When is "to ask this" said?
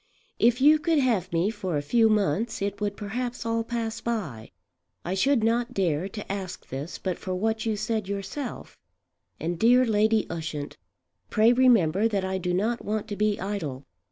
6.09-6.97